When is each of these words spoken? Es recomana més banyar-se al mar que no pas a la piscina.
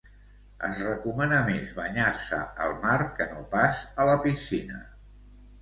Es 0.67 0.79
recomana 0.85 1.41
més 1.49 1.75
banyar-se 1.81 2.39
al 2.65 2.73
mar 2.87 2.97
que 3.21 3.29
no 3.35 3.45
pas 3.55 3.85
a 4.05 4.11
la 4.13 4.19
piscina. 4.25 4.83